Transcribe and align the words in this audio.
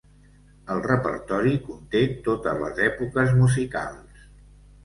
El 0.75 0.79
repertori 0.85 1.53
conté 1.67 2.03
totes 2.29 2.59
les 2.65 2.81
èpoques 2.89 3.37
musicals. 3.43 4.29